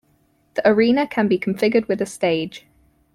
The 0.55 0.67
arena 0.67 1.05
can 1.05 1.27
be 1.27 1.37
configured 1.37 1.87
with 1.87 2.01
a 2.01 2.07
stage. 2.07 2.65